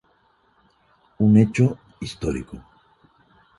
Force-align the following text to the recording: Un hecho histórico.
Un 1.19 1.37
hecho 1.37 1.77
histórico. 1.99 2.57